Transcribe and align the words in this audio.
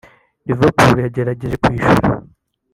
Liverpool 0.47 0.95
yagerageje 1.01 1.55
kwishyura 1.63 2.09